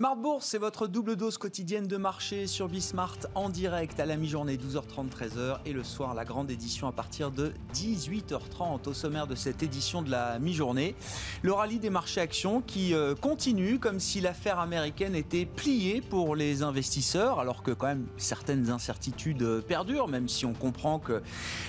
[0.00, 4.16] Smart Bourse, c'est votre double dose quotidienne de marché sur Bismart en direct à la
[4.16, 9.26] mi-journée 12h30 13h et le soir la grande édition à partir de 18h30 au sommaire
[9.26, 10.96] de cette édition de la mi-journée.
[11.42, 16.34] Le rallye des marchés actions qui euh, continue comme si l'affaire américaine était pliée pour
[16.34, 21.20] les investisseurs alors que quand même certaines incertitudes perdurent même si on comprend que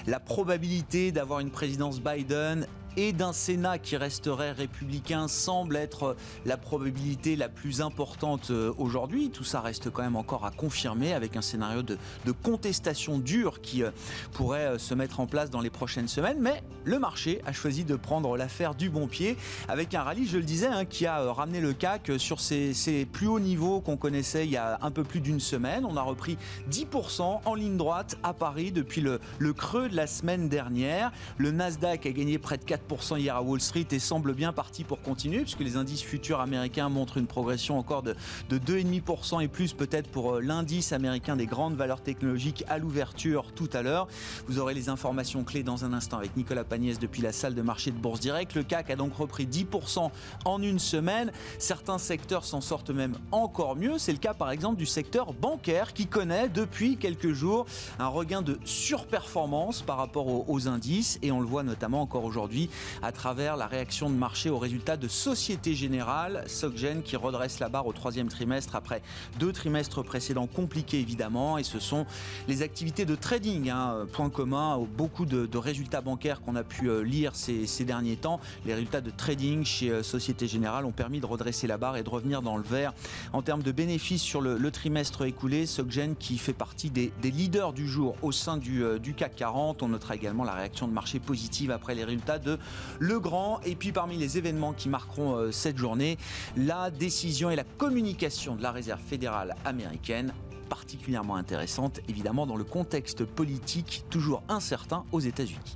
[0.08, 2.66] la probabilité d'avoir une présidence Biden
[2.98, 9.30] et d'un Sénat qui resterait républicain semble être la probabilité la plus importante euh, aujourd'hui.
[9.30, 11.98] Tout ça reste quand même encore à confirmer avec un scénario de,
[12.44, 13.92] contestation dure qui euh,
[14.34, 16.40] pourrait euh, se mettre en place dans les prochaines semaines.
[16.40, 19.38] Mais le marché a choisi de prendre l'affaire du bon pied
[19.68, 22.74] avec un rallye, je le disais, hein, qui a ramené le CAC sur ses,
[23.12, 25.86] plus hauts niveaux qu'on connaissait il y a un peu plus d'une semaine.
[25.86, 26.38] On a repris
[26.70, 31.12] 10% en ligne droite à Paris depuis le, le creux de la semaine dernière.
[31.38, 32.81] Le Nasdaq a gagné près de 4
[33.18, 36.90] hier à Wall Street et semble bien parti pour continuer, puisque les indices futurs américains
[36.90, 38.16] montrent une progression encore de,
[38.50, 43.52] de 2,5% et plus peut-être pour euh, l'indice américain des grandes valeurs technologiques à l'ouverture
[43.54, 44.08] tout à l'heure.
[44.48, 47.62] Vous aurez les informations clés dans un instant avec Nicolas Pagnès depuis la salle de
[47.62, 48.56] marché de Bourse Direct.
[48.56, 50.10] Le CAC a donc repris 10%
[50.46, 51.32] en une semaine.
[51.60, 53.98] Certains secteurs s'en sortent même encore mieux.
[53.98, 57.66] C'est le cas par exemple du secteur bancaire qui connaît depuis quelques jours
[58.00, 62.70] un regain de surperformance par rapport aux indices et on le voit notamment encore aujourd'hui
[63.02, 67.70] à travers la réaction de marché aux résultats de Société Générale, SocGen qui redresse la
[67.70, 69.02] barre au troisième trimestre après
[69.40, 71.58] deux trimestres précédents compliqués évidemment.
[71.58, 72.06] Et ce sont
[72.48, 77.02] les activités de trading, hein, point commun, beaucoup de, résultats bancaires qu'on a pu euh,
[77.02, 78.40] lire ces, derniers temps.
[78.66, 82.04] Les résultats de trading chez euh, Société Générale ont permis de redresser la barre et
[82.04, 82.94] de revenir dans le vert.
[83.34, 87.88] En termes de bénéfices sur le, trimestre écoulé, SocGen qui fait partie des, leaders du
[87.88, 89.84] jour au sein du, euh, du CAC 40.
[89.84, 92.58] On notera également la réaction de marché positive après les résultats de
[93.00, 93.60] le Grand.
[93.66, 96.18] Et puis parmi les événements qui marqueront euh, cette journée,
[96.58, 100.34] la décision et la communication de la Réserve fédérale américaine
[100.70, 105.76] particulièrement intéressante, évidemment dans le contexte politique toujours incertain aux États-Unis.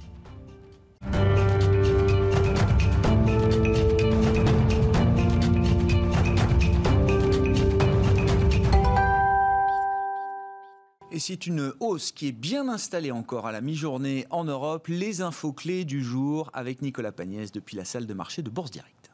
[11.16, 14.88] Et c'est une hausse qui est bien installée encore à la mi-journée en Europe.
[14.90, 18.72] Les infos clés du jour avec Nicolas Pagnès depuis la salle de marché de Bourse
[18.72, 19.05] Direct.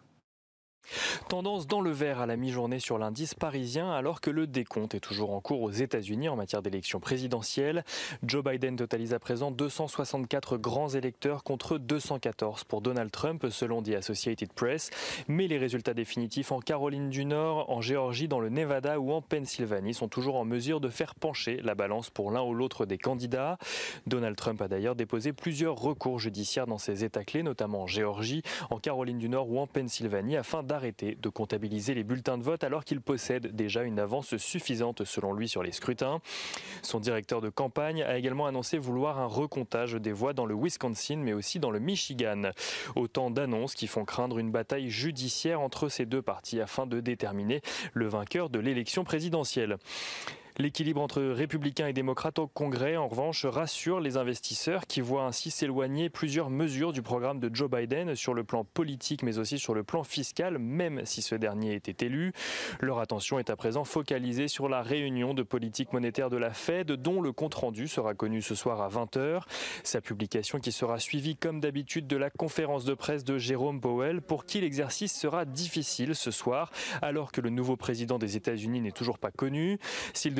[1.29, 4.99] Tendance dans le vert à la mi-journée sur l'indice parisien alors que le décompte est
[4.99, 7.85] toujours en cours aux États-Unis en matière d'élection présidentielle.
[8.23, 13.95] Joe Biden totalise à présent 264 grands électeurs contre 214 pour Donald Trump selon The
[13.95, 14.89] Associated Press.
[15.27, 19.21] Mais les résultats définitifs en Caroline du Nord, en Géorgie, dans le Nevada ou en
[19.21, 22.97] Pennsylvanie sont toujours en mesure de faire pencher la balance pour l'un ou l'autre des
[22.97, 23.57] candidats.
[24.07, 28.43] Donald Trump a d'ailleurs déposé plusieurs recours judiciaires dans ces États clés, notamment en Géorgie,
[28.69, 32.63] en Caroline du Nord ou en Pennsylvanie, afin d'arrêter de comptabiliser les bulletins de vote
[32.63, 36.21] alors qu'il possède déjà une avance suffisante selon lui sur les scrutins.
[36.81, 41.17] Son directeur de campagne a également annoncé vouloir un recomptage des voix dans le Wisconsin
[41.17, 42.51] mais aussi dans le Michigan.
[42.95, 47.61] Autant d'annonces qui font craindre une bataille judiciaire entre ces deux partis afin de déterminer
[47.93, 49.77] le vainqueur de l'élection présidentielle.
[50.57, 55.51] L'équilibre entre républicains et démocrates au Congrès, en revanche, rassure les investisseurs qui voient ainsi
[55.51, 59.73] s'éloigner plusieurs mesures du programme de Joe Biden sur le plan politique mais aussi sur
[59.73, 62.33] le plan fiscal, même si ce dernier était élu.
[62.79, 66.91] Leur attention est à présent focalisée sur la réunion de politique monétaire de la Fed,
[66.91, 69.43] dont le compte-rendu sera connu ce soir à 20h.
[69.83, 74.21] Sa publication qui sera suivie comme d'habitude de la conférence de presse de Jérôme Powell,
[74.21, 78.91] pour qui l'exercice sera difficile ce soir, alors que le nouveau président des États-Unis n'est
[78.91, 79.79] toujours pas connu.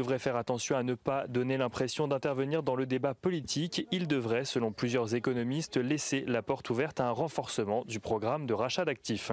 [0.01, 3.87] Devrait faire attention à ne pas donner l'impression d'intervenir dans le débat politique.
[3.91, 8.55] Il devrait, selon plusieurs économistes, laisser la porte ouverte à un renforcement du programme de
[8.55, 9.31] rachat d'actifs.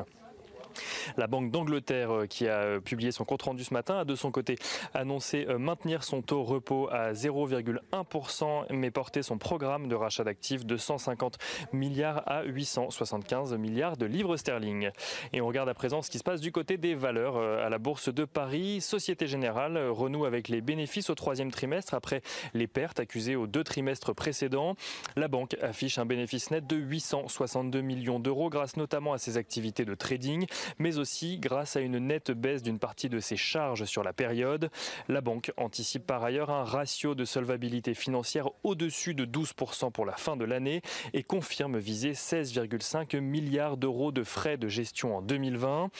[1.16, 4.30] La Banque d'Angleterre, euh, qui a euh, publié son compte-rendu ce matin, a de son
[4.30, 4.56] côté
[4.94, 10.64] annoncé euh, maintenir son taux repos à 0,1%, mais porter son programme de rachat d'actifs
[10.64, 11.38] de 150
[11.72, 14.90] milliards à 875 milliards de livres sterling.
[15.32, 17.78] Et on regarde à présent ce qui se passe du côté des valeurs à la
[17.78, 18.80] Bourse de Paris.
[18.80, 22.22] Société Générale renoue avec les bénéfices au troisième trimestre après
[22.54, 24.74] les pertes accusées aux deux trimestres précédents.
[25.16, 29.84] La banque affiche un bénéfice net de 862 millions d'euros grâce notamment à ses activités
[29.84, 30.46] de trading
[30.78, 34.70] mais aussi grâce à une nette baisse d'une partie de ses charges sur la période.
[35.08, 40.16] La banque anticipe par ailleurs un ratio de solvabilité financière au-dessus de 12% pour la
[40.16, 40.82] fin de l'année
[41.12, 45.90] et confirme viser 16,5 milliards d'euros de frais de gestion en 2020.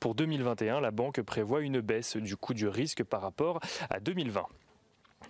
[0.00, 3.60] Pour 2021, la banque prévoit une baisse du coût du risque par rapport
[3.90, 4.46] à 2020.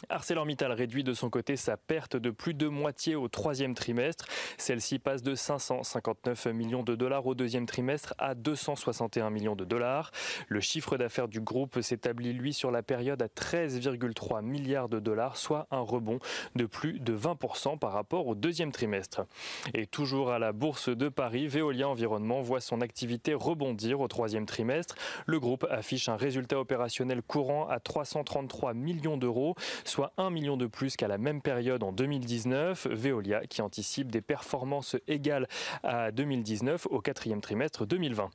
[0.08, 4.26] ArcelorMittal réduit de son côté sa perte de plus de moitié au troisième trimestre.
[4.56, 10.10] Celle-ci passe de 559 millions de dollars au deuxième trimestre à 261 millions de dollars.
[10.48, 15.36] Le chiffre d'affaires du groupe s'établit lui sur la période à 13,3 milliards de dollars,
[15.36, 16.18] soit un rebond
[16.54, 19.26] de plus de 20% par rapport au deuxième trimestre.
[19.74, 24.46] Et toujours à la bourse de Paris, Veolia Environnement voit son activité rebondir au troisième
[24.46, 24.94] trimestre.
[25.26, 29.54] Le groupe affiche un résultat opérationnel courant à 333 millions d'euros,
[29.88, 32.88] soit 1 million de plus qu'à la même période en 2019.
[32.90, 35.48] Veolia qui anticipe des performances égales
[35.82, 38.30] à 2019 au quatrième trimestre 2020.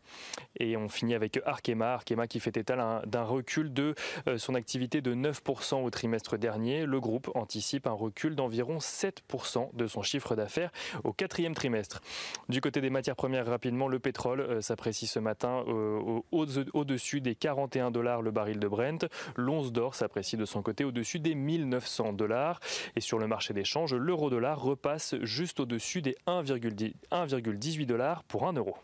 [0.60, 3.96] Et on finit avec Arkema, Arkema qui fait état d'un recul de
[4.28, 6.86] euh, son activité de 9% au trimestre dernier.
[6.86, 10.72] Le groupe anticipe un recul d'environ 7% de son chiffre d'affaires
[11.04, 12.02] au quatrième trimestre.
[12.50, 17.36] Du côté des matières premières, rapidement, le pétrole euh, s'apprécie ce matin euh, au-dessus des
[17.36, 19.06] 41 dollars le baril de Brent.
[19.36, 22.60] L'once d'or s'apprécie de son côté au-dessus des 1900 dollars.
[22.96, 28.54] Et sur le marché des changes, l'euro-dollar repasse juste au-dessus des 1,18 dollars pour 1
[28.54, 28.76] euro.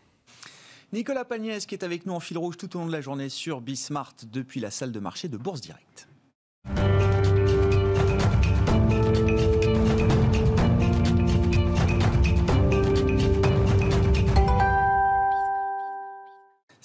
[0.92, 3.28] Nicolas Pagnès qui est avec nous en fil rouge tout au long de la journée
[3.28, 6.09] sur Bismart depuis la salle de marché de Bourse Direct.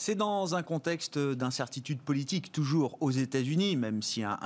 [0.05, 4.37] C'est dans un contexte d'incertitude politique, toujours aux États-Unis, même si un,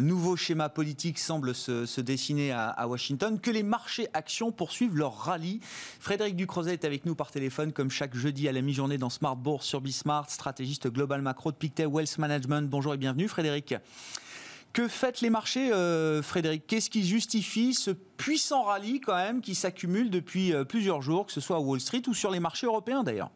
[0.00, 5.60] nouveau schéma politique semble se, dessiner à, Washington, que les marchés actions poursuivent leur rallye.
[6.00, 9.36] Frédéric Ducrozet est avec nous par téléphone, comme chaque jeudi à la mi-journée dans Smart
[9.36, 12.68] Bourse sur Bismart, stratégiste global macro de Pictet Wealth Management.
[12.68, 13.76] Bonjour et bienvenue, Frédéric.
[14.72, 16.66] Que faites les marchés, euh, Frédéric?
[16.66, 21.32] Qu'est-ce qui justifie ce puissant rallye quand même qui s'accumule depuis euh, plusieurs jours, que
[21.32, 23.30] ce soit à Wall Street ou sur les marchés européens d'ailleurs?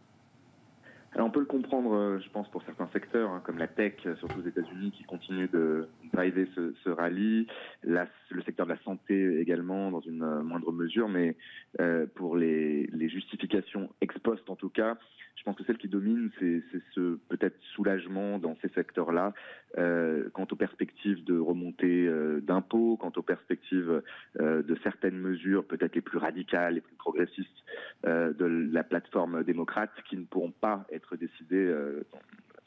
[1.22, 4.16] On peut le comprendre, euh, je pense, pour certains secteurs, hein, comme la tech, euh,
[4.16, 7.46] surtout aux États-Unis, qui continue de driver ce, ce rallye,
[7.82, 11.36] le secteur de la santé également, dans une euh, moindre mesure, mais
[12.14, 14.96] pour les, justifications ex post, en tout cas,
[15.36, 16.62] je pense que celle qui domine, c'est
[16.94, 19.34] ce peut-être soulagement dans ces secteurs-là,
[19.76, 24.02] euh, quant aux perspectives de remontée euh, d'impôts, quant aux perspectives
[24.40, 27.63] euh, de certaines mesures peut-être les plus radicales, les plus progressistes
[28.02, 31.72] de la plateforme démocrate, qui ne pourront pas être décidées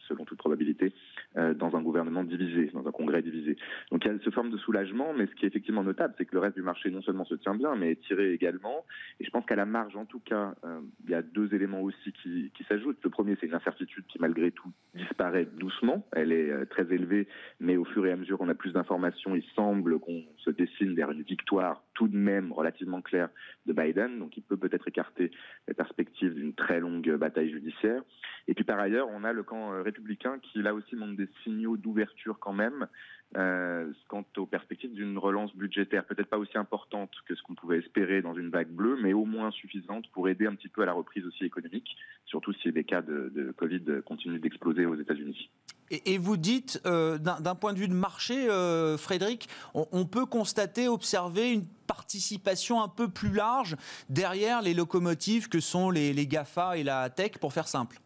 [0.07, 0.91] selon toute probabilité, euh,
[1.37, 3.57] dans un gouvernement divisé, dans un congrès divisé.
[3.91, 6.25] Donc il y a ce forme de soulagement, mais ce qui est effectivement notable, c'est
[6.25, 8.85] que le reste du marché non seulement se tient bien, mais est tiré également.
[9.19, 11.81] Et je pense qu'à la marge, en tout cas, euh, il y a deux éléments
[11.81, 12.99] aussi qui, s'ajoutent.
[13.03, 16.05] Le premier, c'est une incertitude qui, malgré tout, disparaît doucement.
[16.11, 17.27] Elle est euh, très élevée,
[17.59, 20.93] mais au fur et à mesure qu'on a plus d'informations, il semble qu'on se dessine
[20.95, 23.29] vers une victoire tout de même relativement claire
[23.65, 24.19] de Biden.
[24.19, 25.31] Donc il peut peut-être écarter
[25.67, 28.01] la perspective d'une très longue bataille judiciaire.
[28.47, 31.77] Et puis par ailleurs, on a le camp républicain qui là aussi montre des signaux
[31.77, 32.87] d'ouverture quand même
[33.35, 37.79] euh, quant aux perspectives d'une relance budgétaire, peut-être pas aussi importante que ce qu'on pouvait
[37.79, 40.85] espérer dans une vague bleue, mais au moins suffisante pour aider un petit peu à
[40.85, 45.49] la reprise aussi économique, surtout si les cas de, Covid continuent d'exploser aux États-Unis.
[45.89, 50.87] Et, vous dites, euh, d'un point de vue de marché, euh, Frédéric, on, peut constater,
[50.87, 53.75] observer une participation un peu plus large
[54.09, 57.99] derrière les locomotives que sont les, les GAFA et la tech, pour faire simple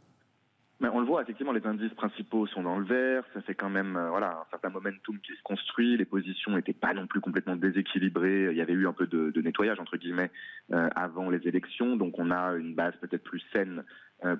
[0.89, 3.23] on le voit, effectivement, les indices principaux sont dans le vert.
[3.33, 5.97] Ça fait quand même euh, voilà, un certain momentum qui se construit.
[5.97, 8.47] Les positions n'étaient pas non plus complètement déséquilibrées.
[8.51, 10.31] Il y avait eu un peu de, nettoyage, entre guillemets,
[10.71, 11.95] euh, avant les élections.
[11.97, 13.83] Donc on a une base peut-être plus saine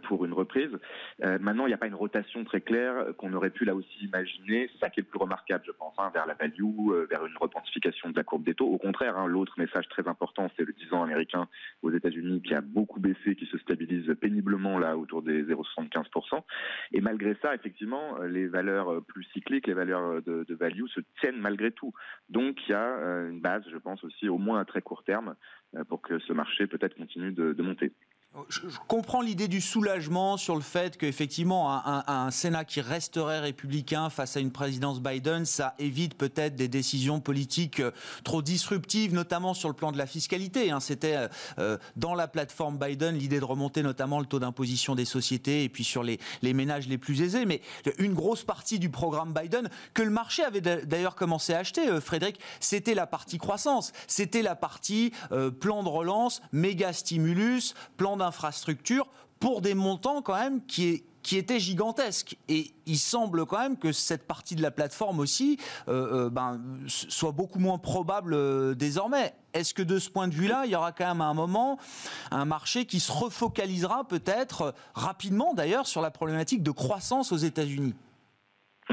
[0.04, 0.72] pour une reprise.
[1.24, 4.06] Euh, maintenant, il n'y a pas une rotation très claire qu'on aurait pu là aussi
[4.06, 4.70] imaginer.
[4.72, 7.26] C'est ça qui est le plus remarquable, je pense, hein, vers la value, euh, vers
[7.26, 8.68] une repentification de la courbe des taux.
[8.68, 11.48] Au contraire, hein, l'autre message très important, c'est le 10 ans américain
[11.82, 16.44] aux États-Unis qui a beaucoup baissé, qui se stabilise péniblement là autour des 0,75%.
[16.92, 21.72] Et malgré ça, effectivement, les valeurs plus cycliques, les valeurs de, value se tiennent malgré
[21.72, 21.94] tout.
[22.30, 22.98] Donc, il y a
[23.30, 25.36] une base, je pense aussi, au moins à très court terme,
[25.88, 27.94] pour que ce marché peut-être continue de monter.
[28.48, 34.38] Je, comprends l'idée du soulagement sur le fait qu'effectivement, un, Sénat qui resterait républicain face
[34.38, 37.92] à une présidence Biden, ça évite peut-être des décisions politiques euh,
[38.24, 40.72] trop disruptives, notamment sur le plan de la fiscalité.
[40.72, 40.80] Hein.
[40.80, 41.28] C'était euh,
[41.60, 45.70] euh, dans la plateforme Biden l'idée de remonter notamment le taux d'imposition des sociétés et
[45.70, 47.46] puis sur les, les, ménages les plus aisés.
[47.46, 47.62] Mais
[47.98, 52.40] une grosse partie du programme Biden, que le marché avait d'ailleurs commencé à acheter, Frédéric,
[52.62, 53.92] c'était la partie croissance.
[54.08, 55.12] C'était la partie
[55.60, 59.08] plan de relance, méga stimulus, plan d'infrastructures
[59.40, 62.38] pour des montants quand même qui, qui étaient gigantesques.
[62.48, 66.62] Et il semble quand même que cette partie de la plateforme aussi euh, euh, ben,
[66.88, 69.34] soit beaucoup moins probable euh, désormais.
[69.54, 71.78] Est-ce que de ce point de vue-là, il y aura quand même à un moment
[72.30, 77.96] un marché qui se refocalisera peut-être rapidement d'ailleurs sur la problématique de croissance aux États-Unis?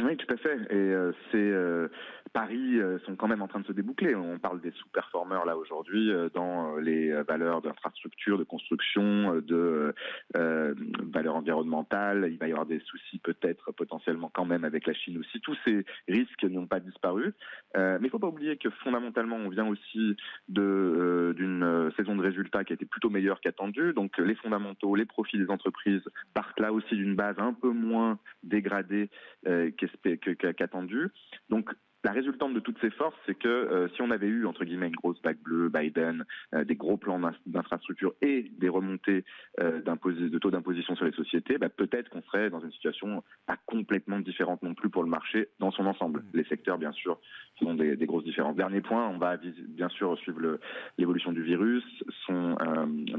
[0.03, 0.57] Oui, tout à fait.
[0.71, 0.95] Et
[1.33, 1.53] c'est
[2.33, 4.15] Paris euh, sont quand même en train de se déboucler.
[4.15, 9.95] On parle des sous-performeurs là aujourd'hui dans les valeurs d'infrastructure, de construction, de
[10.35, 12.29] valeurs environnementales.
[12.31, 15.41] Il va y avoir des soucis peut-être potentiellement quand même avec la Chine aussi.
[15.41, 17.35] Tous ces risques n'ont pas disparu.
[17.75, 20.17] mais il faut pas oublier que fondamentalement, on vient aussi
[20.49, 23.93] de d'une saison de résultats qui a été plutôt meilleure qu'attendue.
[23.93, 26.05] Donc les fondamentaux, les profits des entreprises
[26.35, 29.11] partent là aussi d'une base un peu moins dégradée
[30.57, 31.09] qu'attendu.
[31.51, 31.71] Donc
[32.05, 34.87] la résultante de toutes ces forces, c'est que euh, si on avait eu, entre guillemets,
[34.87, 36.25] une grosse bague bleue, Biden,
[36.55, 39.25] euh, des gros plans d'infrastructure et des remontées
[39.61, 43.57] euh, de taux d'imposition sur les sociétés, bah, peut-être qu'on serait dans une situation pas
[43.67, 46.23] complètement différente non plus pour le marché dans son ensemble.
[46.35, 47.19] Les secteurs, bien sûr,
[47.59, 48.55] font des, des grosses différences.
[48.55, 50.61] Dernier point, on va bien sûr suivre
[50.99, 51.85] l'évolution du virus,
[52.27, 52.57] son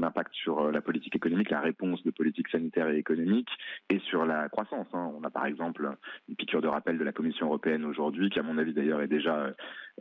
[0.02, 3.50] impact sur la politique économique, la réponse de politique sanitaire et économique,
[3.90, 4.86] et sur la croissance.
[4.94, 5.12] Hein.
[5.18, 5.90] On a par exemple
[6.28, 9.08] une piqûre de rappel de la Commission européenne aujourd'hui, qui à mon avis d'ailleurs est
[9.08, 9.52] déjà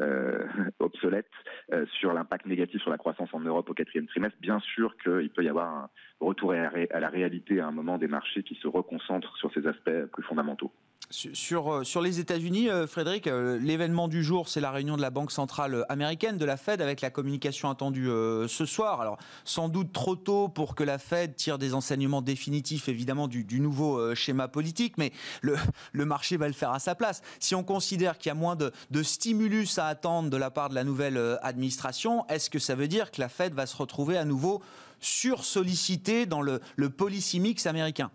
[0.01, 0.45] euh,
[0.79, 1.29] obsolète,
[1.73, 4.37] euh, sur l'impact négatif sur la croissance en Europe au quatrième trimestre.
[4.39, 8.07] Bien sûr qu'il peut y avoir un retour à la réalité à un moment des
[8.07, 10.71] marchés qui se reconcentrent sur ces aspects plus fondamentaux.
[11.11, 15.01] Sur, euh, sur les États-Unis, euh, Frédéric, euh, l'événement du jour, c'est la réunion de
[15.01, 18.09] la Banque centrale américaine, de la Fed, avec la communication attendue
[18.47, 19.01] ce soir.
[19.01, 23.59] Alors, sans doute trop tôt pour que la Fed tire des enseignements définitifs, évidemment, du,
[23.59, 25.11] nouveau schéma politique, mais
[25.41, 25.57] le,
[26.05, 27.21] marché va le faire à sa place.
[27.39, 30.75] Si on considère qu'il y a moins de, stimulus à attendre de la part de
[30.75, 34.25] la nouvelle administration, est-ce que ça veut dire que la Fed va se retrouver à
[34.25, 34.61] nouveau
[34.99, 38.11] sursollicitée dans le policy mix américain?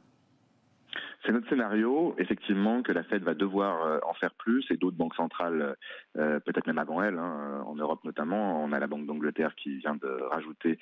[1.25, 4.97] C'est notre scénario, effectivement, que la Fed va devoir euh, en faire plus et d'autres
[4.97, 5.77] banques centrales,
[6.19, 8.63] euh, peut-être même avant elle, hein, en Europe notamment.
[8.63, 10.79] On a la Banque d'Angleterre qui vient de rajouter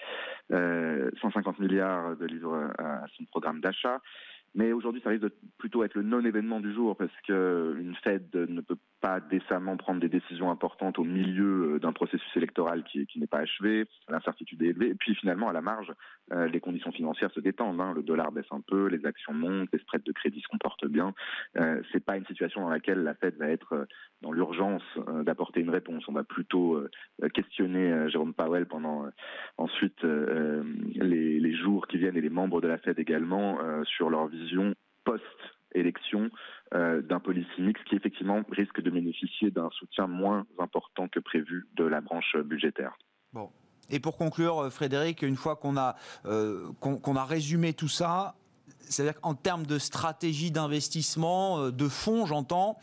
[0.50, 4.00] 150 euh, milliards de livres à son programme d'achat.
[4.54, 8.60] Mais aujourd'hui, ça risque de plutôt être le non-événement du jour parce qu'une Fed ne
[8.60, 13.26] peut pas décemment prendre des décisions importantes au milieu euh, d'un processus électoral qui, n'est
[13.26, 15.92] pas achevé, l'incertitude est élevée, et puis finalement, à la marge,
[16.32, 17.80] euh, les conditions financières se détendent.
[17.80, 17.92] Hein.
[17.94, 21.14] Le dollar baisse un peu, les actions montent, les spreads de crédit se comportent bien.
[21.56, 23.84] Euh, c'est pas une situation dans laquelle la Fed va être euh,
[24.22, 24.82] dans l'urgence
[25.24, 26.04] d'apporter une réponse.
[26.06, 26.80] On va plutôt
[27.34, 29.06] questionner Jérôme Powell pendant
[29.58, 34.28] ensuite les, les, jours qui viennent et les membres de la Fed également sur leur
[34.28, 35.24] vision post
[35.74, 36.30] élection
[36.74, 41.66] euh, d'un policy mix qui effectivement risque de bénéficier d'un soutien moins important que prévu
[41.74, 42.96] de la branche budgétaire.
[43.32, 43.50] Bon.
[43.90, 48.36] Et pour conclure, euh, Frédéric, une fois qu'on a, euh, qu'on a résumé tout ça,
[48.88, 52.78] c'est-à-dire qu'en termes de stratégie d'investissement, de fonds, j'entends,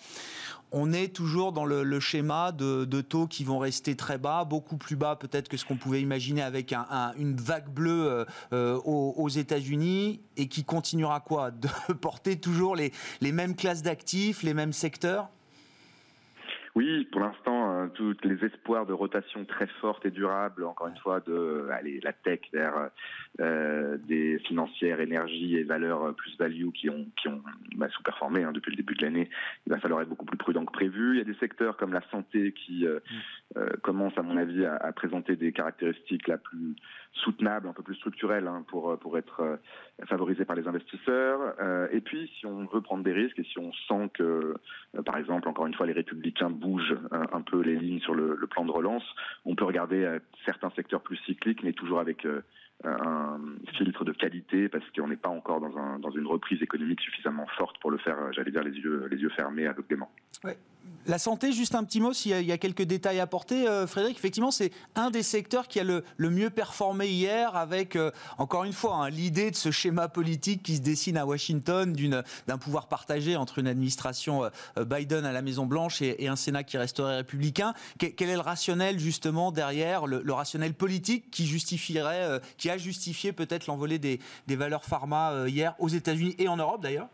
[0.72, 4.96] on est toujours dans le, schéma de, taux qui vont rester très bas, beaucoup plus
[4.96, 6.74] bas peut-être que ce qu'on pouvait imaginer avec
[7.18, 11.52] une vague bleue euh, euh, aux, États-Unis et qui continuera quoi?
[11.52, 12.92] De porter toujours les
[13.32, 15.30] mêmes classes d'actifs, les mêmes secteurs?
[16.76, 20.98] Oui, pour l'instant, euh, tous les espoirs de rotation très forte et durable, encore une
[20.98, 21.68] fois, de
[22.04, 22.90] la tech vers
[23.40, 27.42] euh, des financières, énergie et valeurs plus value qui ont qui ont
[27.76, 29.30] bah, sous-performé hein, depuis le début de l'année.
[29.66, 31.16] Il va falloir être beaucoup plus prudent que prévu.
[31.16, 33.00] Il y a des secteurs comme la santé qui euh,
[33.90, 33.92] mm.
[33.92, 36.76] commencent, à mon avis, à, présenter des caractéristiques la plus
[37.14, 39.60] soutenables, un peu plus structurelles hein, pour pour être
[40.08, 41.56] favorisés par les investisseurs.
[41.92, 44.56] et puis, si on veut prendre des risques et si on sent que,
[45.06, 48.66] par exemple, encore une fois, les républicains bouge un, peu les lignes sur le, plan
[48.66, 49.04] de relance.
[49.46, 52.42] On peut regarder euh, certains secteurs plus cycliques, mais toujours avec euh,
[52.84, 53.40] un
[53.78, 57.46] filtre de qualité parce qu'on n'est pas encore dans, un, dans, une reprise économique suffisamment
[57.58, 60.10] forte pour le faire, euh, j'allais dire, les yeux, les yeux fermés aveuglément.
[60.44, 60.58] Ouais.
[61.06, 64.18] La santé, juste un petit mot, s'il y, a quelques détails à apporter, euh, Frédéric,
[64.18, 68.74] effectivement, c'est un des secteurs qui a le, mieux performé hier avec, euh, encore une
[68.74, 71.96] fois, hein, l'idée de ce schéma politique qui se dessine à Washington
[72.48, 77.18] d'un pouvoir partagé entre une administration Biden à la Maison-Blanche et, un Sénat qui resterait
[77.18, 77.74] républicain.
[77.98, 83.34] Quel, est le rationnel, justement, derrière, le, le rationnel politique qui justifierait, qui a justifié
[83.34, 87.10] peut-être l'envolée des, valeurs pharma euh, hier aux États-Unis et en Europe d'ailleurs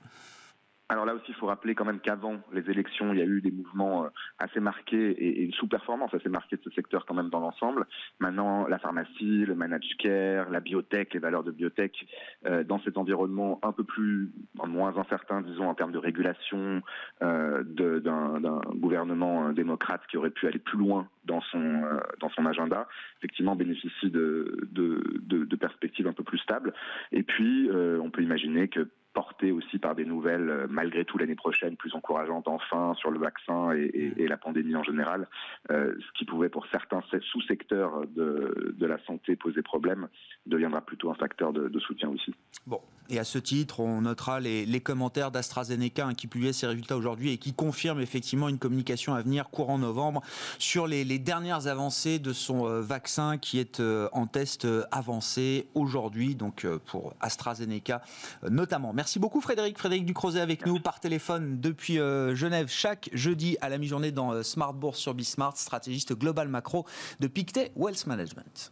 [0.88, 3.42] alors là aussi, il faut rappeler quand même qu'avant les élections, il y a eu
[3.42, 7.30] des mouvements euh, assez marqués et une sous-performance assez marquée de ce secteur quand même
[7.30, 7.88] dans l'ensemble.
[8.20, 12.06] Maintenant, la pharmacie, le managed care, la biotech, les valeurs de biotech,
[12.46, 14.32] euh, dans cet environnement un peu plus,
[14.64, 16.82] moins incertain, disons, en termes de régulation
[17.22, 21.84] d'un gouvernement démocrate qui aurait pu aller plus loin dans son
[22.20, 22.88] dans son agenda,
[23.20, 26.74] effectivement bénéficie de, de perspectives un peu plus stables.
[27.12, 31.36] Et puis, on peut imaginer que porté aussi par des nouvelles, euh, malgré tout l'année
[31.36, 34.28] prochaine, plus encourageantes enfin sur le vaccin et, mm.
[34.28, 35.28] la pandémie en général,
[35.72, 40.10] euh, ce qui pouvait pour certains sous-secteurs de, la santé poser problème,
[40.46, 42.34] deviendra plutôt un facteur de, soutien aussi.
[42.68, 42.80] Bon,
[43.10, 47.32] et à ce titre, on notera les, commentaires d'AstraZeneca hein, qui publiait ses résultats aujourd'hui
[47.32, 50.22] et qui confirme effectivement une communication à venir courant novembre
[50.60, 53.82] sur les, dernières avancées de son euh, vaccin qui est
[54.12, 58.02] en test avancé aujourd'hui, donc pour AstraZeneca
[58.50, 58.94] notamment.
[58.94, 59.78] Merci beaucoup Frédéric.
[59.78, 64.32] Frédéric Ducrozet avec nous par téléphone depuis euh, Genève chaque jeudi à la mi-journée dans
[64.34, 66.86] euh, Smart Bourse sur Bismart, stratégiste global macro
[67.20, 68.72] de Pictet Wealth Management.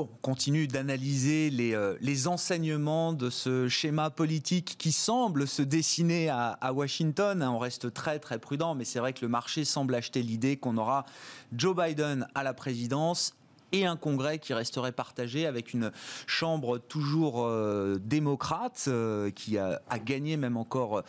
[0.00, 6.28] On continue d'analyser les, euh, les, enseignements de ce schéma politique qui semble se dessiner
[6.28, 7.42] à, Washington.
[7.42, 10.76] On reste très très prudent, mais c'est vrai que le marché semble acheter l'idée qu'on
[10.76, 11.04] aura
[11.52, 13.34] Joe Biden à la présidence
[13.72, 15.92] et un Congrès qui resterait partagé avec une
[16.26, 21.02] Chambre toujours euh, démocrate euh, qui a, gagné même encore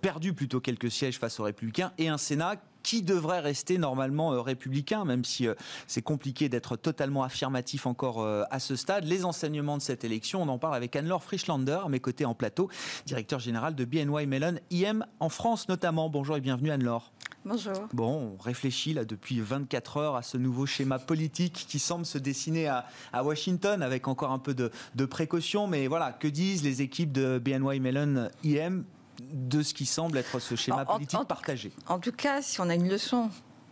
[0.00, 4.40] perdu plutôt quelques sièges face aux républicains et un Sénat qui devrait rester normalement euh,
[4.40, 5.54] républicain, même si euh,
[5.86, 9.04] c'est compliqué d'être totalement affirmatif encore euh, à ce stade.
[9.04, 12.34] Les enseignements de cette élection, on en parle avec Anne-Laure Frischlander, à mes côtés en
[12.34, 12.68] plateau,
[13.06, 16.08] directeur général de BNY Mellon IM en France notamment.
[16.08, 17.12] Bonjour et bienvenue Anne-Laure.
[17.46, 17.88] Bonjour.
[17.94, 22.18] Bon, on réfléchit là depuis 24 heures à ce nouveau schéma politique qui semble se
[22.18, 22.84] dessiner à,
[23.24, 25.66] Washington avec encore un peu de, de précaution.
[25.66, 28.84] Mais voilà, que disent les équipes de BNY Mellon IM
[29.32, 31.72] de ce qui semble être ce schéma politique partagé.
[31.86, 33.30] En tout cas, si on a une leçon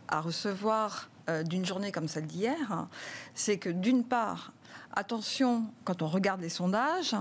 [0.08, 2.86] à recevoir euh, d'une journée comme celle d'hier,
[3.34, 4.52] c'est que d'une part,
[4.98, 7.14] attention quand on regarde les sondages,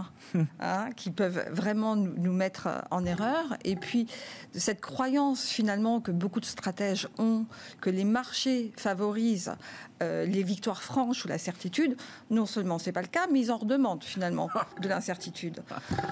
[0.60, 4.08] hein, qui peuvent vraiment nous mettre en erreur, et puis
[4.54, 7.46] cette croyance finalement que beaucoup de stratèges ont,
[7.80, 9.54] que les marchés favorisent
[10.02, 11.96] euh, les victoires franches ou la certitude,
[12.32, 14.50] non seulement c'est pas le cas, mais ils en redemandent finalement
[14.82, 15.64] de l'incertitude.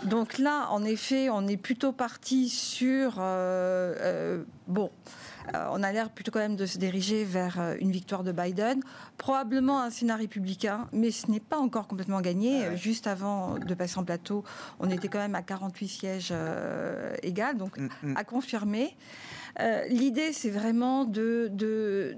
[0.05, 4.91] Donc là, en effet, on est plutôt parti sur euh, euh, bon.
[5.53, 8.81] On a l'air plutôt quand même de se diriger vers une victoire de Biden,
[9.17, 12.75] probablement un Sénat républicain, mais ce n'est pas encore complètement gagné.
[12.77, 14.43] Juste avant de passer en plateau,
[14.79, 16.33] on était quand même à 48 sièges
[17.23, 18.17] égales, donc mm, mm.
[18.17, 18.95] à confirmer.
[19.89, 22.17] L'idée, c'est vraiment de, de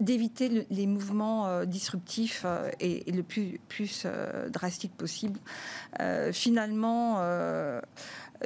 [0.00, 5.38] d'éviter les mouvements euh, disruptifs euh, et, le plus, plus euh, drastique possible.
[6.32, 7.20] finalement,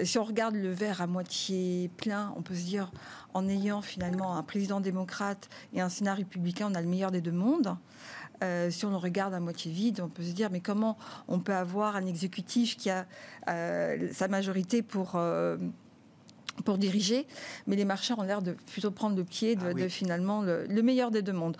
[0.04, 2.90] si on regarde le verre à moitié plein, on peut se dire,
[3.34, 7.20] en ayant finalement un président démocrate et un Sénat républicain, on a le meilleur des
[7.20, 7.76] deux mondes.
[8.70, 11.54] si on le regarde à moitié vide, on peut se dire mais comment on peut
[11.54, 13.06] avoir un exécutif qui a
[13.46, 15.16] sa majorité pour
[16.62, 17.26] pour diriger,
[17.66, 21.10] mais les marchés ont l'air de plutôt prendre le pied de, ah finalement le, meilleur
[21.10, 21.56] des deux mondes.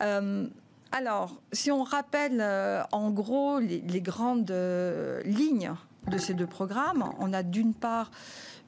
[0.00, 0.46] Euh,
[0.90, 5.72] alors, si on rappelle euh, en gros les, grandes euh, lignes
[6.08, 8.10] de ces deux programmes, on a d'une part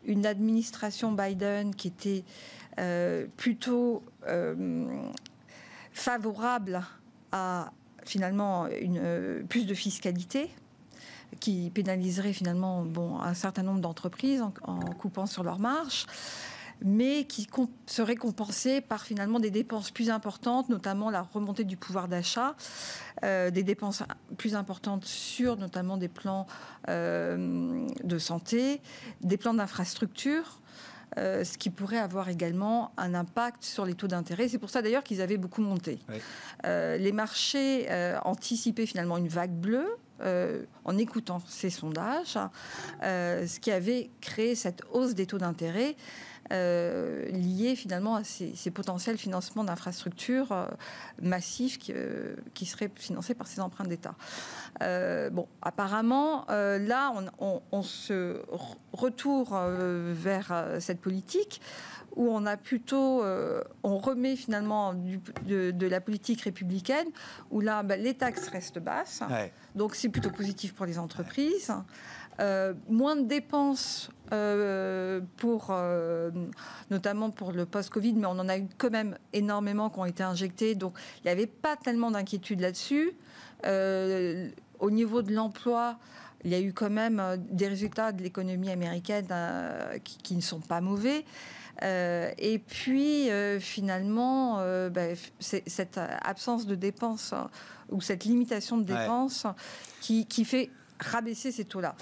[0.04, 2.24] une administration Biden qui était
[3.36, 4.02] plutôt
[5.92, 6.82] favorable
[7.32, 7.72] à
[8.04, 10.50] finalement une, plus de fiscalité
[11.40, 12.86] qui pénaliserait finalement
[13.22, 16.06] un certain nombre d'entreprises en, coupant sur leurs marges
[16.82, 17.48] mais qui
[17.86, 22.56] serait compensé par finalement des dépenses plus importantes, notamment la remontée du pouvoir d'achat,
[23.24, 24.02] euh, des dépenses
[24.36, 26.46] plus importantes sur notamment des plans
[26.88, 28.80] euh, de santé,
[29.20, 30.60] des plans d'infrastructure.
[31.16, 34.48] Euh, ce qui pourrait avoir également un impact sur les taux d'intérêt.
[34.48, 36.00] C'est pour ça d'ailleurs qu'ils avaient beaucoup monté.
[36.64, 37.86] les marchés
[38.24, 42.38] anticipaient finalement une vague bleue euh, en écoutant ces sondages,
[43.02, 45.96] euh, ce qui avait créé cette hausse des taux d'intérêt
[46.52, 50.68] euh, liée finalement à ces, potentiels financements d'infrastructures
[51.22, 54.14] massifs qui, seraient financés par ces emprunts d'État.
[54.80, 58.42] bon, apparemment, là, on, se
[58.92, 61.60] retourne vers cette politique
[62.16, 67.06] où on a plutôt, euh, on remet finalement de, la politique républicaine,
[67.50, 69.22] où là, ben, les taxes restent basses,
[69.74, 71.72] donc c'est plutôt positif pour les entreprises.
[72.40, 75.74] Euh, moins de dépenses euh, pour,
[76.90, 80.22] notamment pour le post-Covid, mais on en a eu quand même énormément qui ont été
[80.22, 83.12] injectés, donc il n'y avait pas tellement d'inquiétude là-dessus.
[83.64, 85.98] au niveau de l'emploi,
[86.44, 89.26] il y a eu quand même des résultats de l'économie américaine
[90.04, 91.24] qui, qui, ne sont pas mauvais.
[91.82, 97.50] Euh, et puis, euh, finalement, euh, ben, cette absence de dépenses hein,
[97.90, 99.46] ou cette limitation de dépenses
[100.00, 101.96] qui, fait rabaisser ces taux-là.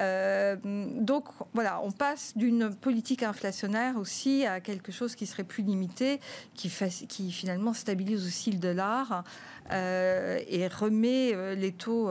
[0.00, 5.62] Euh, donc voilà, on passe d'une politique inflationnaire aussi à quelque chose qui serait plus
[5.62, 6.20] limité,
[6.54, 6.70] qui,
[7.08, 9.24] qui finalement stabilise aussi le dollar
[9.72, 12.10] euh, et remet euh, les taux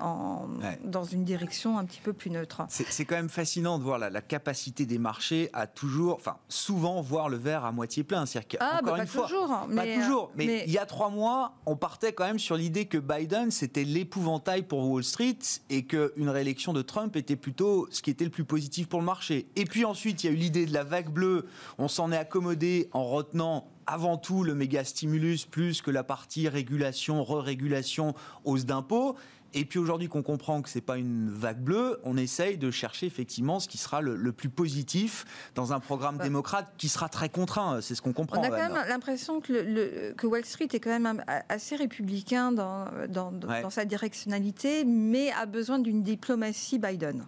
[0.00, 0.48] en,
[0.84, 2.62] dans une direction un petit peu plus neutre.
[2.68, 7.28] C'est quand même fascinant de voir la, capacité des marchés à toujours, enfin souvent voir
[7.28, 8.24] le verre à moitié plein.
[8.24, 11.54] C'est-à-dire ah, bah, une fois, toujours, mais, pas toujours, mais, il y a trois mois,
[11.66, 15.38] on partait quand même sur l'idée que Biden c'était l'épouvantail pour Wall Street
[15.70, 19.06] et qu'une réélection de Trump était plutôt ce qui était le plus positif pour le
[19.06, 19.46] marché.
[19.56, 21.46] Et puis ensuite, il y a eu l'idée de la vague bleue.
[21.78, 26.48] On s'en est accommodé en retenant avant tout le méga stimulus plus que la partie
[26.48, 29.16] régulation, re-régulation, hausse d'impôts.
[29.54, 33.06] Et puis aujourd'hui qu'on comprend que c'est pas une vague bleue, on essaye de chercher
[33.06, 37.80] effectivement ce qui sera le, plus positif dans un programme démocrate qui sera très contraint.
[37.80, 38.40] C'est ce qu'on comprend.
[38.40, 42.52] On a quand même l'impression que, le, que, Wall Street est quand même assez républicain
[42.52, 47.24] dans, dans, dans sa directionnalité, mais a besoin d'une diplomatie Biden.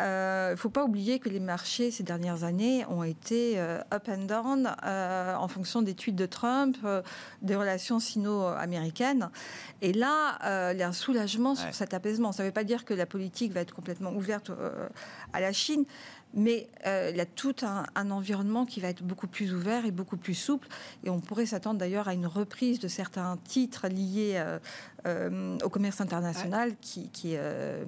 [0.00, 3.80] Il euh, ne faut pas oublier que les marchés ces dernières années ont été euh,
[3.92, 6.78] up and down euh, en fonction des tweets de Trump,
[7.42, 9.28] des relations sino-américaines.
[9.82, 12.32] Et là, il y a un soulagement sur cet apaisement.
[12.32, 14.50] Ça ne veut pas dire que la politique va être complètement ouverte
[15.32, 15.84] à la Chine,
[16.32, 20.16] mais il y a tout un, environnement qui va être beaucoup plus ouvert et beaucoup
[20.16, 20.68] plus souple.
[21.04, 26.00] Et on pourrait s'attendre d'ailleurs à une reprise de certains titres liés euh, au commerce
[26.00, 27.84] international qui, qui, euh,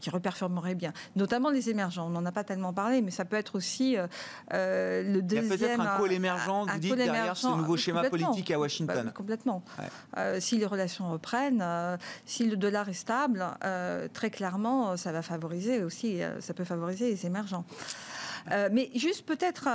[0.00, 0.92] qui reperformerait bien.
[1.16, 2.06] Notamment les émergents.
[2.06, 5.44] On n'en a pas tellement parlé, mais ça peut être aussi euh, le deuxième.
[5.44, 8.58] Il y a peut-être un col émergent, vous dites, derrière ce nouveau schéma politique à
[8.58, 9.04] Washington.
[9.06, 9.62] Bah, complètement.
[10.38, 11.64] si les relations reprennent,
[12.24, 13.44] si le dollar est stable,
[14.12, 17.64] très clairement, ça va favoriser aussi, ça peut favoriser les émergents.
[18.72, 19.68] mais juste peut-être,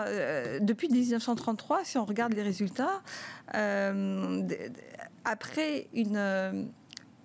[0.61, 3.01] depuis 1933, si on regarde les résultats,
[5.25, 6.17] après une,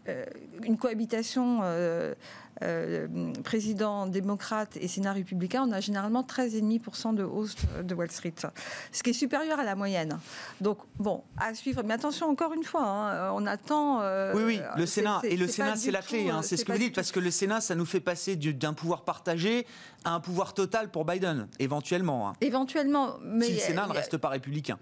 [0.09, 0.25] euh,
[0.63, 2.15] une cohabitation euh,
[2.63, 8.35] euh, président démocrate et Sénat républicain, on a généralement 13,5% de hausse de Wall Street,
[8.91, 10.19] ce qui est supérieur à la moyenne.
[10.61, 11.83] Donc, bon, à suivre.
[11.85, 14.01] Mais attention, encore une fois, hein, on attend.
[14.35, 15.21] oui, oui, le Sénat.
[15.25, 17.31] Et le Sénat, c'est la clé, hein, c'est ce que vous dites, parce que le
[17.31, 19.67] Sénat, ça nous fait passer d'un pouvoir partagé
[20.05, 22.29] à un pouvoir total pour Biden, éventuellement.
[22.29, 22.33] Hein.
[22.41, 23.17] Éventuellement.
[23.23, 24.79] Mais si le Sénat ne reste pas républicain.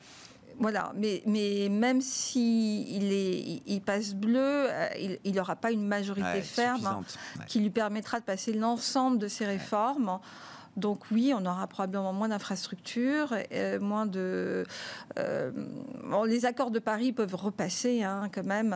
[0.58, 6.40] Voilà, mais, mais même s'il il, il passe bleu, euh, il n'aura pas une majorité
[6.40, 7.02] ferme hein,
[7.46, 10.18] qui lui permettra de passer l'ensemble de ces réformes.
[10.76, 14.66] Donc oui, on aura probablement moins d'infrastructures, euh, moins de.
[15.18, 15.50] Euh,
[16.26, 18.74] les accords de Paris peuvent repasser hein, quand même,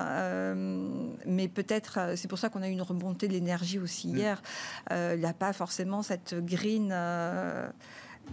[1.27, 4.17] mais peut-être c'est pour ça qu'on a eu une remontée de l'énergie aussi mm.
[4.17, 4.43] hier.
[4.91, 6.91] il n'y a pas forcément cette green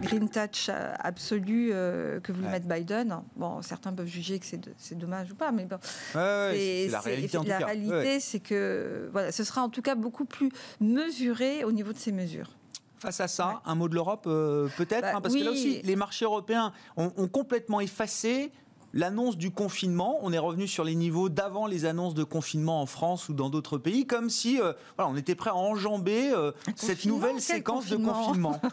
[0.00, 3.20] green touch absolu euh, que voulait mettre Biden.
[3.36, 5.78] Bon, certains peuvent juger que c'est dommage ou pas, mais bon.
[6.12, 7.38] c'est la réalité.
[7.44, 11.92] la réalité, c'est que voilà, ce sera en tout cas beaucoup plus mesuré au niveau
[11.92, 12.50] de ces mesures.
[12.98, 15.80] Face à ça, un mot de l'Europe, euh, peut-être, bah, hein, parce que là aussi,
[15.82, 18.50] les marchés européens ont complètement effacé
[18.94, 22.86] l'annonce du confinement, on est revenu sur les niveaux d'avant les annonces de confinement en
[22.86, 26.52] France ou dans d'autres pays, comme si euh, voilà, on était prêt à enjamber euh,
[26.76, 28.60] cette nouvelle séquence de confinement.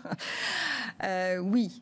[1.03, 1.81] Euh, oui.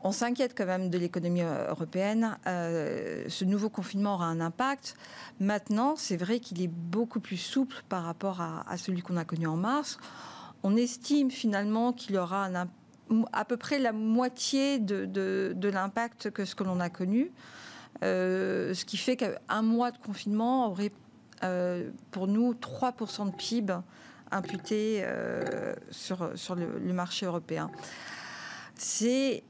[0.00, 2.36] on s'inquiète quand même de l'économie européenne.
[2.44, 4.96] ce nouveau confinement aura un impact.
[5.38, 9.24] Maintenant, c'est vrai qu'il est beaucoup plus souple par rapport à, à celui qu'on a
[9.24, 9.98] connu en mars.
[10.64, 12.85] On estime finalement qu'il aura un impact
[13.32, 17.32] à peu près la moitié de, l'impact que ce que l'on a connu.
[18.04, 20.92] Euh, ce qui fait qu'un mois de confinement aurait
[21.44, 23.74] euh, pour nous 3% de PIB
[24.30, 27.70] imputé euh, sur, sur le, marché européen.
[28.74, 29.42] C'est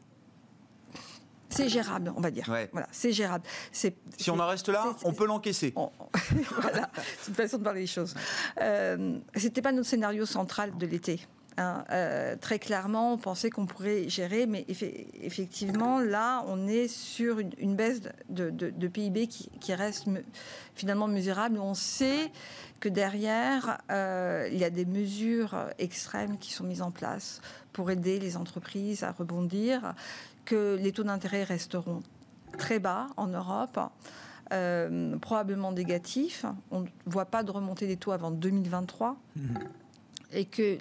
[1.49, 2.45] c'est gérable, on va dire.
[2.73, 3.45] Voilà, c'est gérable.
[3.73, 3.95] si
[4.31, 5.73] on en reste là, on peut l'encaisser.
[6.61, 6.91] voilà,
[7.21, 8.15] c'est une façon de parler les choses.
[8.61, 11.21] Euh, C'était pas notre scénario central de l'été.
[11.59, 17.39] Hein, euh, très clairement, on pensait qu'on pourrait gérer, mais effectivement, là, on est sur
[17.39, 20.07] une, baisse de, PIB qui, reste
[20.75, 21.59] finalement mesurable.
[21.59, 22.31] On sait
[22.79, 27.41] que derrière, euh, il y a des mesures extrêmes qui sont mises en place
[27.73, 29.95] pour aider les entreprises à rebondir,
[30.45, 32.03] que les taux d'intérêt resteront
[32.59, 33.81] très bas en Europe.
[34.53, 36.45] Euh, probablement négatifs.
[36.71, 39.17] On ne voit pas de remontée des taux avant 2023.
[39.35, 39.41] Mmh.
[40.33, 40.79] Et que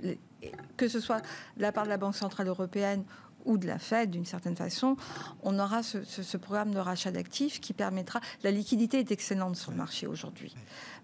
[0.78, 1.22] que ce soit
[1.58, 3.04] de la part de la Banque Centrale Européenne
[3.46, 4.98] ou de la Fed, d'une certaine façon,
[5.44, 8.20] on aura ce, programme de rachat d'actifs qui permettra.
[8.44, 10.56] La liquidité est excellente sur le marché aujourd'hui.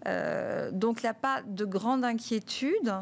[0.08, 2.94] Euh, donc il n'y a pas de grande inquiétude.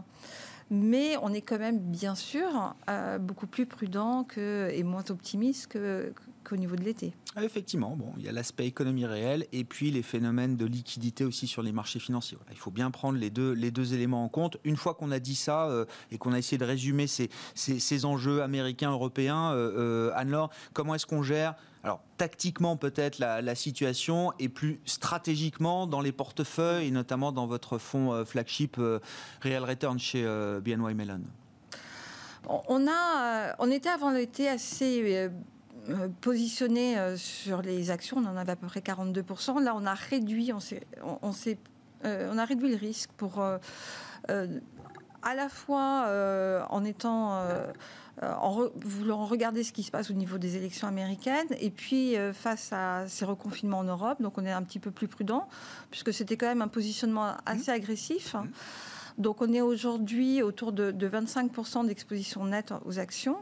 [0.71, 6.13] Mais on est quand même, bien sûr, euh, beaucoup plus prudent et moins optimiste que,
[6.49, 7.13] qu'au niveau de l'été.
[7.35, 11.23] Ah, effectivement, bon, il y a l'aspect économie réelle et puis les phénomènes de liquidité
[11.23, 12.37] aussi sur les marchés financiers.
[12.51, 14.57] il faut bien prendre les deux, les deux éléments en compte.
[14.63, 18.05] Une fois qu'on a dit ça euh, et qu'on a essayé de résumer ces, ces,
[18.05, 21.55] enjeux américains, européens, euh, Anne-Laure, comment est-ce qu'on gère?
[21.83, 27.77] Alors tactiquement peut-être la, situation et plus stratégiquement dans les portefeuilles et notamment dans votre
[27.77, 28.75] fonds flagship
[29.41, 30.25] Real Return chez
[30.61, 31.21] BNY Mellon
[32.47, 35.29] on, a, on était avant l'été assez euh,
[36.21, 39.61] positionné euh, sur les actions, on en avait à peu près 42%.
[39.63, 40.59] Là, on a réduit, on,
[41.21, 41.31] on,
[42.05, 46.07] euh, on a réduit le risque pour à la fois
[46.69, 47.43] en étant
[48.21, 52.71] en voulant regarder ce qui se passe au niveau des élections américaines et puis face
[52.71, 54.21] à ces reconfinements en Europe.
[54.21, 55.47] Donc on est un petit peu plus prudent
[55.91, 58.33] puisque c'était quand même un positionnement assez agressif.
[58.33, 58.49] Mmh.
[59.19, 63.37] Donc on est aujourd'hui autour de, 25% d'exposition nette aux actions,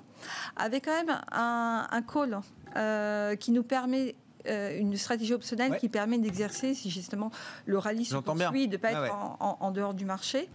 [0.56, 2.40] avec quand même un, call
[2.76, 4.16] euh, qui nous permet
[4.48, 7.32] euh, une stratégie optionnelle qui permet d'exercer si justement
[7.68, 10.50] le rallye se poursuit, de ne pas ah être en, dehors du marché.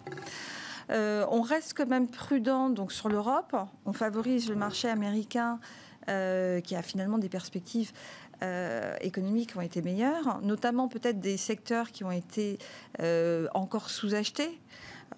[0.91, 3.55] Euh, on reste quand même prudent donc sur l'Europe.
[3.87, 5.61] On favorise le marché américain
[6.07, 7.93] qui a finalement des perspectives
[9.01, 12.59] économiques qui ont été meilleures, notamment peut-être des secteurs qui ont été
[13.55, 14.59] encore sous-achetés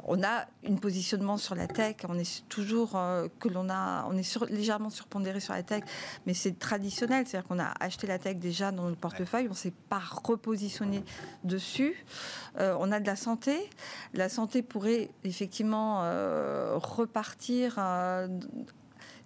[0.05, 4.17] on a un positionnement sur la tech, on est toujours euh, que l'on a, on
[4.17, 5.85] est légèrement surpondéré sur la tech,
[6.27, 9.57] mais c'est traditionnel, c'est-à-dire qu'on a acheté la tech déjà dans notre portefeuille, on ne
[9.57, 11.05] s'est pas repositionné
[11.45, 12.05] dessus.
[12.59, 13.69] Euh, on a de la santé,
[14.13, 17.79] la santé pourrait effectivement euh, repartir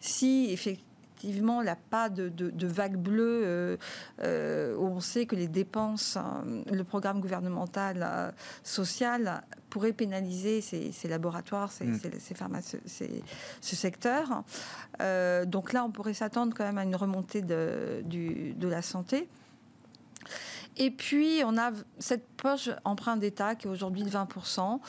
[0.01, 0.88] si effectivement
[1.19, 3.77] effectivement, il n'y a pas de, vague bleue euh,
[4.23, 8.31] euh, où on sait que les dépenses, hein, le programme gouvernemental euh,
[8.63, 11.99] social pourrait pénaliser ces, laboratoires, ces, mm.
[13.61, 14.45] ce secteur.
[15.47, 19.29] donc là, on pourrait s'attendre quand même à une remontée de, de la santé.
[20.79, 24.81] Et puis, on a cette poche emprunt d'État qui est aujourd'hui de 20%.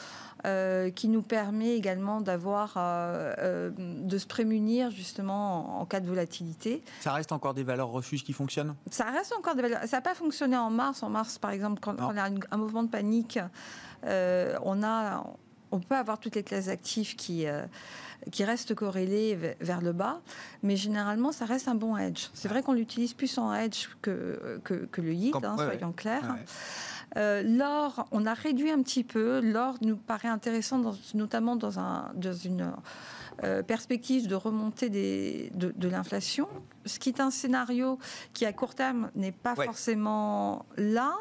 [0.46, 6.08] Euh, qui nous permet également d'avoir, euh, euh, de se prémunir justement en, cas de
[6.08, 6.82] volatilité.
[7.02, 8.74] Ça reste encore des valeurs refuges qui fonctionnent?
[8.90, 9.82] Ça reste encore des valeurs.
[9.86, 11.04] Ça n'a pas fonctionné en mars.
[11.04, 13.38] En mars, par exemple, quand, on a un, mouvement de panique,
[14.06, 15.26] on a,
[15.72, 17.46] on peut avoir toutes les classes actives qui
[18.32, 20.22] qui restent corrélées vers le bas,
[20.64, 22.28] mais généralement, ça reste un bon hedge.
[22.34, 26.38] C'est vrai qu'on l'utilise plus en hedge que, que, le yield, hein, soyons clairs.
[27.18, 29.40] Euh, l'or, on a réduit un petit peu.
[29.42, 32.72] L'or nous paraît intéressant, notamment dans, un, dans une
[33.44, 36.48] euh, perspective de remontée des, de, l'inflation,
[36.86, 37.98] ce qui est un scénario
[38.34, 41.14] qui à court terme n'est pas forcément là,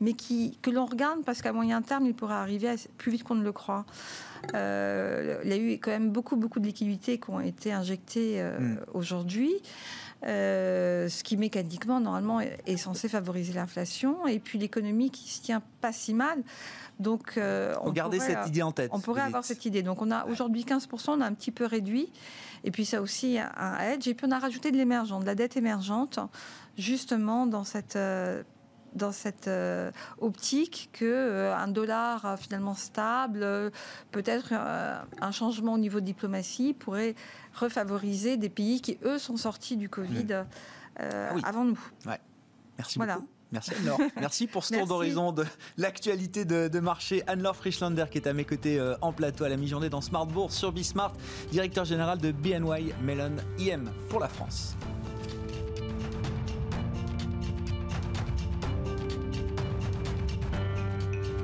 [0.00, 3.36] mais qui, que l'on regarde parce qu'à moyen terme, il pourrait arriver plus vite qu'on
[3.36, 3.86] ne le croit.
[4.54, 8.42] Euh, il y a eu quand même beaucoup, beaucoup de liquidités qui ont été injectées
[8.42, 8.78] mm.
[8.94, 9.52] aujourd'hui.
[10.26, 14.26] Euh, ce qui mécaniquement, normalement, est, censé favoriser l'inflation.
[14.26, 16.42] Et puis l'économie qui se tient pas si mal.
[16.98, 18.90] Donc, euh, on pourrait, cette idée en tête.
[18.92, 19.82] On pourrait avoir cette idée.
[19.82, 22.12] Donc, on a aujourd'hui 15%, on a un petit peu réduit.
[22.64, 24.06] Et puis, ça aussi, un hedge.
[24.06, 26.18] Et puis, on a rajouté de l'émergent, de la dette émergente,
[26.76, 28.42] justement dans cette euh,
[28.94, 33.46] dans cette euh, optique que euh, un dollar euh, finalement stable,
[34.10, 37.14] peut-être un changement au niveau de diplomatie pourrait
[37.54, 40.46] refavoriser des pays qui eux sont sortis du Covid mmh.
[40.98, 41.78] ah avant nous.
[42.78, 43.26] Merci beaucoup.
[43.52, 43.98] Merci Anne-Laure.
[44.20, 45.44] Merci pour ce tour d'horizon de
[45.76, 47.24] l'actualité de, marché.
[47.26, 50.56] Anne-Laure Frischlander qui est à mes côtés en plateau à la mi-journée dans Smart Bourse
[50.56, 51.14] sur Bismart,
[51.50, 54.76] directeur général de BNY Mellon IM pour la France.